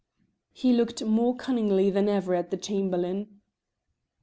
He 0.51 0.73
looked 0.73 1.03
more 1.05 1.35
cunningly 1.35 1.91
than 1.91 2.09
ever 2.09 2.33
at 2.33 2.49
the 2.49 2.57
Chamberlain. 2.57 3.39